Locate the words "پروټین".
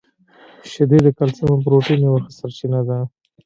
1.63-1.99